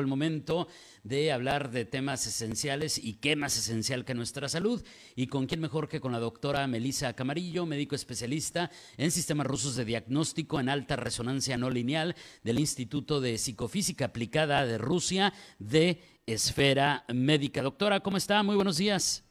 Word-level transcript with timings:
el 0.00 0.06
momento 0.06 0.68
de 1.02 1.32
hablar 1.32 1.70
de 1.70 1.84
temas 1.84 2.26
esenciales 2.26 2.98
y 2.98 3.20
qué 3.20 3.36
más 3.36 3.56
esencial 3.56 4.04
que 4.04 4.14
nuestra 4.14 4.48
salud 4.48 4.84
y 5.16 5.28
con 5.28 5.46
quién 5.46 5.60
mejor 5.60 5.88
que 5.88 6.00
con 6.00 6.12
la 6.12 6.18
doctora 6.18 6.66
Melissa 6.66 7.14
Camarillo, 7.14 7.66
médico 7.66 7.94
especialista 7.94 8.70
en 8.96 9.10
sistemas 9.10 9.46
rusos 9.46 9.76
de 9.76 9.84
diagnóstico 9.84 10.60
en 10.60 10.68
alta 10.68 10.96
resonancia 10.96 11.56
no 11.56 11.70
lineal 11.70 12.14
del 12.42 12.58
Instituto 12.58 13.20
de 13.20 13.38
Psicofísica 13.38 14.06
Aplicada 14.06 14.66
de 14.66 14.78
Rusia 14.78 15.32
de 15.58 16.00
Esfera 16.26 17.04
Médica. 17.12 17.62
Doctora, 17.62 18.00
¿cómo 18.00 18.16
está? 18.16 18.42
Muy 18.42 18.56
buenos 18.56 18.76
días. 18.76 19.24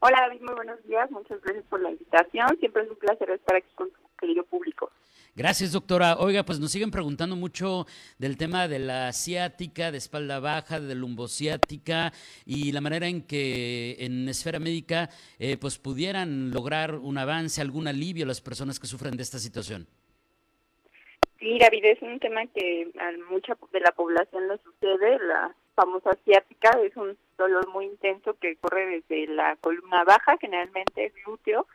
Hola 0.00 0.18
David, 0.20 0.42
muy 0.42 0.54
buenos 0.54 0.82
días. 0.84 1.10
Muchas 1.10 1.40
gracias 1.42 1.64
por 1.66 1.80
la 1.80 1.90
invitación. 1.90 2.48
Siempre 2.60 2.82
es 2.82 2.90
un 2.90 2.96
placer 2.96 3.30
estar 3.30 3.56
aquí 3.56 3.74
con 3.74 3.90
tu 3.90 4.00
querido 4.18 4.44
público. 4.44 4.90
Gracias, 5.36 5.72
doctora. 5.72 6.16
Oiga, 6.18 6.44
pues 6.44 6.58
nos 6.60 6.72
siguen 6.72 6.90
preguntando 6.90 7.36
mucho 7.36 7.84
del 8.18 8.38
tema 8.38 8.68
de 8.68 8.78
la 8.78 9.12
ciática, 9.12 9.92
de 9.92 9.98
espalda 9.98 10.40
baja, 10.40 10.80
de 10.80 10.94
lumbociática 10.94 12.10
y 12.46 12.72
la 12.72 12.80
manera 12.80 13.06
en 13.06 13.20
que 13.20 13.96
en 13.98 14.26
esfera 14.30 14.58
médica 14.58 15.10
eh, 15.38 15.58
pues 15.60 15.76
pudieran 15.76 16.52
lograr 16.52 16.94
un 16.94 17.18
avance, 17.18 17.60
algún 17.60 17.86
alivio 17.86 18.24
a 18.24 18.28
las 18.28 18.40
personas 18.40 18.80
que 18.80 18.86
sufren 18.86 19.14
de 19.14 19.24
esta 19.24 19.38
situación. 19.38 19.86
Sí, 21.38 21.58
David, 21.58 21.84
es 21.84 22.00
un 22.00 22.18
tema 22.18 22.46
que 22.46 22.90
a 22.98 23.12
mucha 23.30 23.58
de 23.72 23.80
la 23.80 23.92
población 23.92 24.48
le 24.48 24.56
sucede. 24.64 25.18
La 25.18 25.54
famosa 25.74 26.16
ciática 26.24 26.70
es 26.82 26.96
un 26.96 27.14
dolor 27.36 27.68
muy 27.74 27.84
intenso 27.84 28.38
que 28.40 28.56
corre 28.56 28.86
desde 28.86 29.26
la 29.34 29.56
columna 29.56 30.02
baja, 30.04 30.38
generalmente 30.40 31.12
glúteo, 31.26 31.66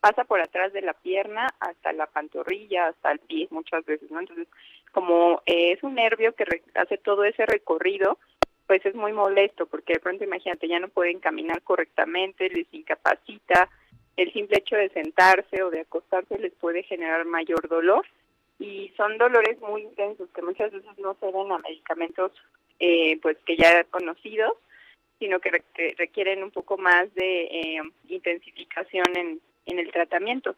pasa 0.00 0.24
por 0.24 0.40
atrás 0.40 0.72
de 0.72 0.82
la 0.82 0.94
pierna 0.94 1.48
hasta 1.60 1.92
la 1.92 2.06
pantorrilla, 2.06 2.88
hasta 2.88 3.12
el 3.12 3.18
pie 3.20 3.48
muchas 3.50 3.84
veces, 3.84 4.10
¿no? 4.10 4.20
Entonces, 4.20 4.48
como 4.92 5.42
eh, 5.46 5.72
es 5.72 5.82
un 5.82 5.94
nervio 5.94 6.34
que 6.34 6.44
hace 6.74 6.98
todo 6.98 7.24
ese 7.24 7.46
recorrido, 7.46 8.18
pues 8.66 8.84
es 8.84 8.94
muy 8.94 9.12
molesto 9.12 9.66
porque 9.66 9.94
de 9.94 10.00
pronto 10.00 10.24
imagínate, 10.24 10.68
ya 10.68 10.78
no 10.78 10.88
pueden 10.88 11.20
caminar 11.20 11.62
correctamente, 11.62 12.50
les 12.50 12.66
incapacita, 12.72 13.68
el 14.16 14.32
simple 14.32 14.58
hecho 14.58 14.76
de 14.76 14.90
sentarse 14.90 15.62
o 15.62 15.70
de 15.70 15.80
acostarse 15.80 16.38
les 16.38 16.52
puede 16.54 16.82
generar 16.82 17.24
mayor 17.24 17.68
dolor 17.68 18.04
y 18.58 18.92
son 18.96 19.16
dolores 19.16 19.58
muy 19.60 19.82
intensos 19.82 20.28
que 20.34 20.42
muchas 20.42 20.72
veces 20.72 20.98
no 20.98 21.16
se 21.20 21.30
ven 21.30 21.52
a 21.52 21.58
medicamentos 21.58 22.32
eh, 22.80 23.18
pues 23.22 23.36
que 23.46 23.56
ya 23.56 23.84
conocidos, 23.84 24.52
sino 25.18 25.40
que, 25.40 25.50
requieren 25.96 26.42
un 26.42 26.50
poco 26.50 26.76
más 26.76 27.12
de 27.14 27.42
eh, 27.44 27.82
intensificación 28.08 29.06
en, 29.16 29.40
en 29.68 29.78
el 29.78 29.90
tratamiento. 29.92 30.56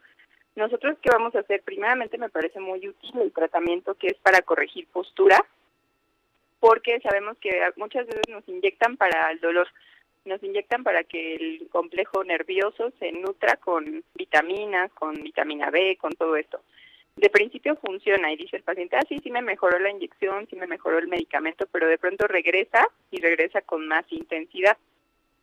Nosotros, 0.56 0.98
¿qué 1.00 1.10
vamos 1.10 1.34
a 1.34 1.40
hacer? 1.40 1.62
Primeramente, 1.62 2.18
me 2.18 2.28
parece 2.28 2.60
muy 2.60 2.86
útil 2.86 3.12
el 3.20 3.32
tratamiento 3.32 3.94
que 3.94 4.08
es 4.08 4.18
para 4.18 4.42
corregir 4.42 4.86
postura, 4.88 5.44
porque 6.58 7.00
sabemos 7.00 7.38
que 7.38 7.62
muchas 7.76 8.06
veces 8.06 8.28
nos 8.28 8.46
inyectan 8.48 8.96
para 8.96 9.30
el 9.30 9.40
dolor, 9.40 9.68
nos 10.24 10.42
inyectan 10.42 10.84
para 10.84 11.04
que 11.04 11.34
el 11.34 11.68
complejo 11.70 12.24
nervioso 12.24 12.92
se 12.98 13.12
nutra 13.12 13.56
con 13.56 14.04
vitaminas, 14.14 14.92
con 14.92 15.14
vitamina 15.14 15.70
B, 15.70 15.96
con 15.98 16.12
todo 16.12 16.36
esto. 16.36 16.60
De 17.16 17.30
principio 17.30 17.76
funciona 17.76 18.32
y 18.32 18.36
dice 18.36 18.56
el 18.56 18.62
paciente, 18.62 18.96
ah, 18.96 19.04
sí, 19.08 19.20
sí 19.22 19.30
me 19.30 19.42
mejoró 19.42 19.78
la 19.78 19.90
inyección, 19.90 20.46
sí 20.48 20.56
me 20.56 20.66
mejoró 20.66 20.98
el 20.98 21.08
medicamento, 21.08 21.66
pero 21.72 21.88
de 21.88 21.98
pronto 21.98 22.26
regresa 22.26 22.86
y 23.10 23.20
regresa 23.20 23.62
con 23.62 23.86
más 23.86 24.04
intensidad. 24.10 24.76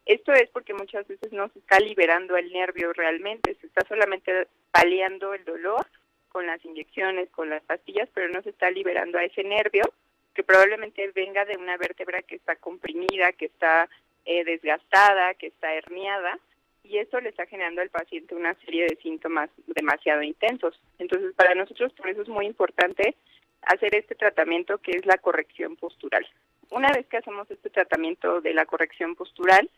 Esto 0.08 0.32
es 0.32 0.50
porque 0.52 0.74
muchas 0.74 1.06
veces 1.06 1.34
no 1.34 1.50
se 1.50 1.60
está 1.60 1.80
liberando 1.82 2.38
el 2.38 2.54
nervio 2.54 2.94
realmente, 2.94 3.58
se 3.60 3.68
está 3.68 3.86
solamente 3.90 4.48
paliando 4.72 5.34
el 5.34 5.44
dolor 5.44 5.86
con 6.30 6.48
las 6.48 6.64
inyecciones, 6.64 7.30
con 7.30 7.50
las 7.50 7.62
pastillas, 7.64 8.08
pero 8.14 8.30
no 8.30 8.42
se 8.42 8.52
está 8.52 8.72
liberando 8.72 9.17
a 9.17 9.26
ese 9.26 9.44
nervio 9.44 9.84
que 10.34 10.44
probablemente 10.44 11.12
venga 11.14 11.44
de 11.44 11.58
una 11.58 11.76
vértebra 11.76 12.22
que 12.22 12.36
está 12.36 12.56
comprimida, 12.56 13.34
que 13.34 13.48
está 13.48 13.90
eh, 14.23 14.46
desgastada, 14.46 15.34
que 15.34 15.48
está 15.48 15.73
herniada, 15.73 16.40
y 16.86 17.00
eso 17.00 17.20
le 17.20 17.28
está 17.28 17.46
generando 17.46 17.82
al 17.82 17.90
paciente 17.90 18.34
una 18.34 18.54
serie 18.64 18.86
de 18.86 18.96
síntomas 19.02 19.50
demasiado 19.67 20.22
intensos. 20.23 20.80
Entonces, 21.00 21.34
para 21.36 21.54
nosotros 21.54 21.92
por 21.92 22.08
eso 22.08 22.22
es 22.22 22.30
muy 22.30 22.46
importante 22.46 23.14
hacer 23.62 23.94
este 23.94 24.16
tratamiento 24.16 24.78
que 24.78 24.92
es 24.92 25.06
la 25.06 25.17
corrección 25.17 25.76
postural. 25.76 26.26
Una 26.70 26.94
vez 26.94 27.08
que 27.08 27.17
hacemos 27.17 27.52
este 27.52 27.70
tratamiento 27.70 28.40
de 28.40 28.54
la 28.54 28.66
corrección 28.66 29.16
postural, 29.16 29.70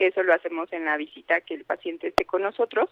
que 0.00 0.06
eso 0.06 0.22
lo 0.22 0.32
hacemos 0.32 0.72
en 0.72 0.86
la 0.86 0.96
visita 0.96 1.42
que 1.42 1.52
el 1.52 1.66
paciente 1.66 2.08
esté 2.08 2.24
con 2.24 2.40
nosotros, 2.40 2.88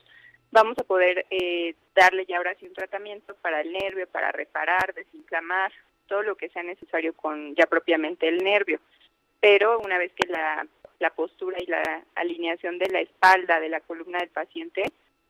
vamos 0.50 0.76
a 0.76 0.84
poder 0.84 1.24
eh, 1.30 1.74
darle 1.94 2.26
ya 2.26 2.36
ahora 2.36 2.54
sí 2.60 2.66
un 2.66 2.74
tratamiento 2.74 3.34
para 3.36 3.62
el 3.62 3.72
nervio, 3.72 4.06
para 4.08 4.30
reparar, 4.30 4.92
desinflamar, 4.92 5.72
todo 6.06 6.22
lo 6.22 6.36
que 6.36 6.50
sea 6.50 6.62
necesario 6.62 7.14
con 7.14 7.54
ya 7.54 7.64
propiamente 7.64 8.28
el 8.28 8.44
nervio. 8.44 8.78
Pero 9.40 9.78
una 9.80 9.96
vez 9.96 10.12
que 10.12 10.28
la, 10.28 10.66
la 10.98 11.08
postura 11.14 11.56
y 11.58 11.64
la 11.64 12.04
alineación 12.14 12.78
de 12.78 12.90
la 12.90 13.00
espalda 13.00 13.58
de 13.58 13.70
la 13.70 13.80
columna 13.80 14.18
del 14.18 14.28
paciente 14.28 14.82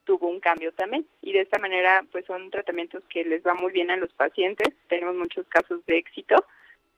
tuvo 0.02 0.26
un 0.26 0.40
cambio 0.40 0.72
también. 0.72 1.06
Y 1.22 1.32
de 1.32 1.42
esta 1.42 1.60
manera, 1.60 2.04
pues 2.10 2.26
son 2.26 2.50
tratamientos 2.50 3.04
que 3.08 3.24
les 3.24 3.46
va 3.46 3.54
muy 3.54 3.70
bien 3.70 3.92
a 3.92 3.96
los 3.96 4.12
pacientes. 4.14 4.74
Tenemos 4.88 5.14
muchos 5.14 5.46
casos 5.46 5.86
de 5.86 5.98
éxito 5.98 6.44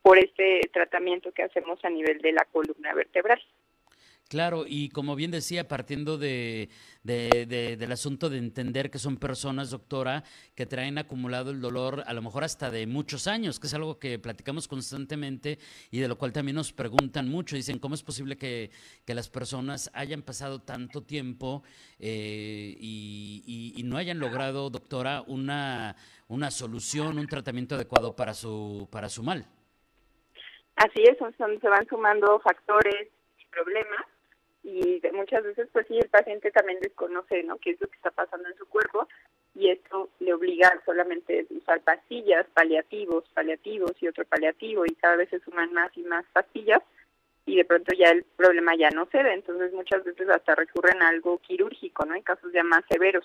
por 0.00 0.16
este 0.16 0.62
tratamiento 0.72 1.32
que 1.32 1.42
hacemos 1.42 1.84
a 1.84 1.90
nivel 1.90 2.22
de 2.22 2.32
la 2.32 2.46
columna 2.46 2.94
vertebral. 2.94 3.42
Claro, 4.30 4.62
y 4.64 4.90
como 4.90 5.16
bien 5.16 5.32
decía, 5.32 5.66
partiendo 5.66 6.16
de, 6.16 6.68
del 7.02 7.90
asunto 7.90 8.30
de 8.30 8.38
entender 8.38 8.88
que 8.88 9.00
son 9.00 9.16
personas, 9.16 9.70
doctora, 9.70 10.22
que 10.54 10.66
traen 10.66 10.98
acumulado 10.98 11.50
el 11.50 11.60
dolor 11.60 12.04
a 12.06 12.14
lo 12.14 12.22
mejor 12.22 12.44
hasta 12.44 12.70
de 12.70 12.86
muchos 12.86 13.26
años, 13.26 13.58
que 13.58 13.66
es 13.66 13.74
algo 13.74 13.98
que 13.98 14.20
platicamos 14.20 14.68
constantemente 14.68 15.58
y 15.90 15.98
de 15.98 16.06
lo 16.06 16.16
cual 16.16 16.32
también 16.32 16.54
nos 16.54 16.72
preguntan 16.72 17.28
mucho. 17.28 17.56
Dicen, 17.56 17.80
¿cómo 17.80 17.96
es 17.96 18.04
posible 18.04 18.36
que, 18.36 18.70
las 19.08 19.28
personas 19.28 19.90
hayan 19.94 20.22
pasado 20.22 20.62
tanto 20.62 21.02
tiempo 21.02 21.64
eh, 21.98 22.76
y, 22.78 23.74
y, 23.76 23.82
no 23.82 23.96
hayan 23.96 24.20
logrado, 24.20 24.70
doctora, 24.70 25.24
una, 25.26 25.96
una 26.28 26.52
solución, 26.52 27.18
un 27.18 27.26
tratamiento 27.26 27.74
adecuado 27.74 28.14
para 28.14 28.34
su, 28.34 28.86
para 28.92 29.08
su 29.08 29.24
mal? 29.24 29.44
Así 30.76 31.02
es, 31.02 31.18
son, 31.18 31.34
se 31.36 31.68
van 31.68 31.88
sumando 31.88 32.38
factores 32.38 33.08
y 33.36 33.46
problemas 33.46 34.06
y 34.62 35.00
muchas 35.12 35.42
veces 35.42 35.68
pues 35.72 35.86
sí 35.86 35.98
el 35.98 36.08
paciente 36.08 36.50
también 36.50 36.80
desconoce 36.80 37.42
no 37.44 37.56
qué 37.58 37.70
es 37.70 37.80
lo 37.80 37.88
que 37.88 37.96
está 37.96 38.10
pasando 38.10 38.48
en 38.48 38.56
su 38.56 38.66
cuerpo 38.66 39.08
y 39.54 39.70
esto 39.70 40.10
le 40.20 40.34
obliga 40.34 40.68
a 40.68 40.84
solamente 40.84 41.46
usar 41.50 41.80
pastillas 41.80 42.46
paliativos 42.52 43.24
paliativos 43.34 43.92
y 44.00 44.08
otro 44.08 44.24
paliativo 44.24 44.84
y 44.84 44.94
cada 44.96 45.16
vez 45.16 45.30
se 45.30 45.40
suman 45.40 45.72
más 45.72 45.96
y 45.96 46.02
más 46.02 46.26
pastillas 46.32 46.82
y 47.46 47.56
de 47.56 47.64
pronto 47.64 47.94
ya 47.96 48.10
el 48.10 48.24
problema 48.36 48.76
ya 48.76 48.90
no 48.90 49.06
se 49.06 49.22
ve 49.22 49.32
entonces 49.32 49.72
muchas 49.72 50.04
veces 50.04 50.28
hasta 50.28 50.54
recurren 50.54 51.02
a 51.02 51.08
algo 51.08 51.38
quirúrgico 51.38 52.04
no 52.04 52.14
en 52.14 52.22
casos 52.22 52.52
ya 52.52 52.62
más 52.62 52.84
severos 52.88 53.24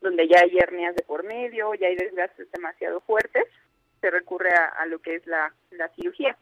donde 0.00 0.26
ya 0.28 0.40
hay 0.40 0.56
hernias 0.56 0.96
de 0.96 1.02
por 1.02 1.24
medio 1.24 1.74
ya 1.74 1.88
hay 1.88 1.96
desgastes 1.96 2.50
demasiado 2.52 3.00
fuertes 3.02 3.46
se 4.00 4.10
recurre 4.10 4.50
a, 4.50 4.66
a 4.66 4.86
lo 4.86 4.98
que 4.98 5.16
es 5.16 5.26
la, 5.26 5.54
la 5.72 5.88
cirugía 5.90 6.36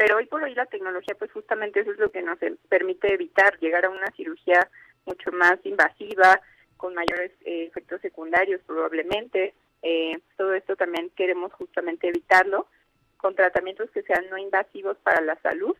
pero 0.00 0.16
hoy 0.16 0.24
por 0.24 0.42
hoy 0.42 0.54
la 0.54 0.64
tecnología, 0.64 1.14
pues 1.18 1.30
justamente 1.30 1.80
eso 1.80 1.90
es 1.90 1.98
lo 1.98 2.10
que 2.10 2.22
nos 2.22 2.38
permite 2.70 3.12
evitar 3.12 3.58
llegar 3.58 3.84
a 3.84 3.90
una 3.90 4.10
cirugía 4.12 4.66
mucho 5.04 5.30
más 5.30 5.58
invasiva, 5.62 6.40
con 6.78 6.94
mayores 6.94 7.32
eh, 7.44 7.64
efectos 7.64 8.00
secundarios 8.00 8.62
probablemente. 8.66 9.52
Eh, 9.82 10.18
todo 10.38 10.54
esto 10.54 10.74
también 10.74 11.10
queremos 11.10 11.52
justamente 11.52 12.08
evitarlo 12.08 12.66
con 13.18 13.34
tratamientos 13.34 13.90
que 13.90 14.00
sean 14.00 14.24
no 14.30 14.38
invasivos 14.38 14.96
para 15.02 15.20
la 15.20 15.36
salud 15.42 15.76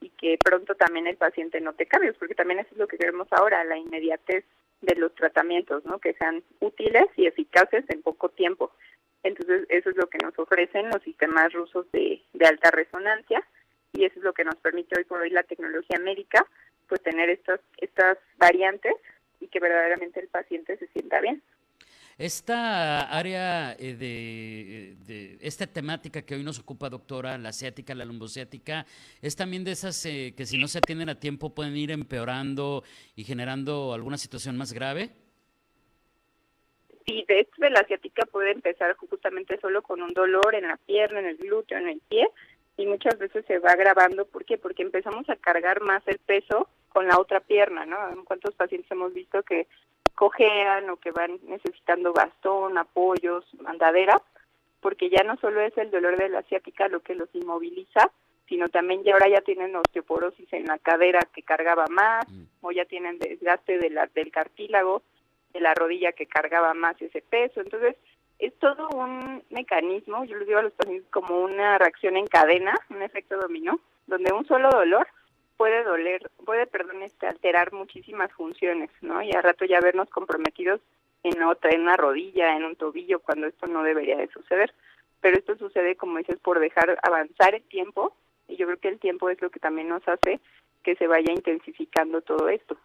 y 0.00 0.08
que 0.08 0.36
pronto 0.44 0.74
también 0.74 1.06
el 1.06 1.16
paciente 1.16 1.60
note 1.60 1.86
cambios, 1.86 2.16
porque 2.16 2.34
también 2.34 2.58
eso 2.58 2.70
es 2.72 2.76
lo 2.76 2.88
que 2.88 2.98
queremos 2.98 3.28
ahora, 3.30 3.62
la 3.62 3.78
inmediatez 3.78 4.44
de 4.80 4.96
los 4.96 5.14
tratamientos, 5.14 5.84
¿no? 5.84 6.00
Que 6.00 6.14
sean 6.14 6.42
útiles 6.58 7.06
y 7.14 7.26
eficaces 7.26 7.84
en 7.88 8.02
poco 8.02 8.30
tiempo. 8.30 8.72
Entonces, 9.22 9.64
eso 9.68 9.90
es 9.90 9.96
lo 9.96 10.08
que 10.08 10.18
nos 10.18 10.36
ofrecen 10.40 10.90
los 10.90 11.04
sistemas 11.04 11.52
rusos 11.52 11.86
de, 11.92 12.20
de 12.32 12.46
alta 12.46 12.72
resonancia 12.72 13.46
y 14.00 14.06
eso 14.06 14.18
es 14.18 14.24
lo 14.24 14.32
que 14.32 14.44
nos 14.44 14.56
permite 14.56 14.96
hoy 14.98 15.04
por 15.04 15.20
hoy 15.20 15.30
la 15.30 15.42
tecnología 15.42 15.98
médica, 15.98 16.46
pues 16.88 17.02
tener 17.02 17.28
estas, 17.28 17.60
estas 17.76 18.16
variantes 18.38 18.94
y 19.40 19.48
que 19.48 19.60
verdaderamente 19.60 20.20
el 20.20 20.28
paciente 20.28 20.78
se 20.78 20.86
sienta 20.88 21.20
bien. 21.20 21.42
Esta 22.16 23.02
área 23.10 23.72
eh, 23.78 23.94
de, 23.94 24.96
de, 25.06 25.38
esta 25.40 25.66
temática 25.66 26.22
que 26.22 26.34
hoy 26.34 26.42
nos 26.42 26.58
ocupa, 26.58 26.88
doctora, 26.88 27.38
la 27.38 27.50
asiática, 27.50 27.94
la 27.94 28.04
lumbociática, 28.04 28.86
es 29.22 29.36
también 29.36 29.64
de 29.64 29.72
esas 29.72 30.04
eh, 30.06 30.34
que 30.36 30.44
si 30.46 30.58
no 30.58 30.68
se 30.68 30.78
atienden 30.78 31.08
a 31.08 31.20
tiempo 31.20 31.54
pueden 31.54 31.76
ir 31.76 31.90
empeorando 31.90 32.84
y 33.16 33.24
generando 33.24 33.92
alguna 33.94 34.18
situación 34.18 34.56
más 34.56 34.72
grave. 34.72 35.10
Sí, 37.06 37.24
de 37.26 37.40
hecho, 37.40 37.52
la 37.58 37.80
asiática 37.80 38.26
puede 38.26 38.52
empezar 38.52 38.94
justamente 38.96 39.58
solo 39.60 39.82
con 39.82 40.02
un 40.02 40.12
dolor 40.12 40.54
en 40.54 40.68
la 40.68 40.76
pierna, 40.76 41.20
en 41.20 41.26
el 41.26 41.36
glúteo, 41.38 41.78
en 41.78 41.88
el 41.88 42.00
pie, 42.08 42.28
y 42.80 42.86
muchas 42.86 43.18
veces 43.18 43.44
se 43.46 43.58
va 43.58 43.72
agravando. 43.72 44.24
¿Por 44.24 44.44
qué? 44.44 44.56
Porque 44.56 44.82
empezamos 44.82 45.28
a 45.28 45.36
cargar 45.36 45.82
más 45.82 46.02
el 46.06 46.18
peso 46.18 46.68
con 46.88 47.06
la 47.06 47.18
otra 47.18 47.40
pierna, 47.40 47.84
¿no? 47.84 47.96
¿Cuántos 48.24 48.54
pacientes 48.54 48.90
hemos 48.90 49.12
visto 49.12 49.42
que 49.42 49.66
cojean 50.14 50.88
o 50.90 50.96
que 50.96 51.10
van 51.10 51.38
necesitando 51.44 52.12
bastón, 52.12 52.78
apoyos, 52.78 53.44
andadera? 53.66 54.20
Porque 54.80 55.10
ya 55.10 55.22
no 55.24 55.36
solo 55.36 55.60
es 55.60 55.76
el 55.76 55.90
dolor 55.90 56.16
de 56.16 56.30
la 56.30 56.42
ciática 56.42 56.88
lo 56.88 57.00
que 57.00 57.14
los 57.14 57.28
inmoviliza, 57.34 58.10
sino 58.48 58.68
también 58.68 59.04
ya 59.04 59.12
ahora 59.12 59.28
ya 59.28 59.42
tienen 59.42 59.76
osteoporosis 59.76 60.50
en 60.52 60.64
la 60.64 60.78
cadera 60.78 61.20
que 61.34 61.42
cargaba 61.42 61.86
más, 61.88 62.26
mm. 62.28 62.44
o 62.62 62.72
ya 62.72 62.86
tienen 62.86 63.18
desgaste 63.18 63.78
de 63.78 63.90
la, 63.90 64.06
del 64.06 64.32
cartílago, 64.32 65.02
de 65.52 65.60
la 65.60 65.74
rodilla 65.74 66.12
que 66.12 66.26
cargaba 66.26 66.72
más 66.74 67.00
ese 67.02 67.20
peso. 67.20 67.60
Entonces, 67.60 67.96
es 68.40 68.58
todo 68.58 68.88
un 68.88 69.42
mecanismo, 69.50 70.24
yo 70.24 70.36
les 70.36 70.46
digo 70.46 70.58
a 70.58 70.62
los 70.62 70.72
pacientes 70.72 71.08
como 71.10 71.40
una 71.42 71.78
reacción 71.78 72.16
en 72.16 72.26
cadena, 72.26 72.74
un 72.88 73.02
efecto 73.02 73.38
dominó, 73.38 73.80
donde 74.06 74.32
un 74.32 74.46
solo 74.46 74.70
dolor 74.70 75.06
puede 75.56 75.84
doler, 75.84 76.30
puede, 76.46 76.66
perdón, 76.66 77.02
este, 77.02 77.26
alterar 77.26 77.72
muchísimas 77.72 78.32
funciones, 78.32 78.90
¿no? 79.02 79.22
Y 79.22 79.30
a 79.32 79.42
rato 79.42 79.66
ya 79.66 79.80
vernos 79.80 80.08
comprometidos 80.08 80.80
en 81.22 81.42
otra, 81.42 81.72
en 81.72 81.82
una 81.82 81.98
rodilla, 81.98 82.56
en 82.56 82.64
un 82.64 82.76
tobillo, 82.76 83.20
cuando 83.20 83.46
esto 83.46 83.66
no 83.66 83.82
debería 83.82 84.16
de 84.16 84.28
suceder. 84.28 84.72
Pero 85.20 85.36
esto 85.36 85.56
sucede, 85.56 85.96
como 85.96 86.16
dices, 86.16 86.38
por 86.40 86.60
dejar 86.60 86.98
avanzar 87.02 87.54
el 87.54 87.62
tiempo 87.64 88.14
y 88.48 88.56
yo 88.56 88.66
creo 88.66 88.78
que 88.78 88.88
el 88.88 88.98
tiempo 88.98 89.28
es 89.28 89.40
lo 89.40 89.50
que 89.50 89.60
también 89.60 89.88
nos 89.88 90.06
hace 90.08 90.40
que 90.82 90.96
se 90.96 91.06
vaya 91.06 91.32
intensificando 91.32 92.22
todo 92.22 92.48
esto. 92.48 92.76